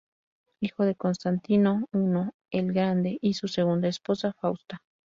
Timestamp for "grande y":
2.73-3.35